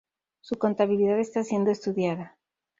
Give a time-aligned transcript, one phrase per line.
[0.41, 2.35] Su contabilidad está siendo estudiada.